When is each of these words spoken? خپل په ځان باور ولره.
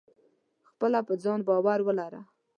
خپل 0.69 0.91
په 1.07 1.13
ځان 1.23 1.39
باور 1.47 1.79
ولره. 1.83 2.21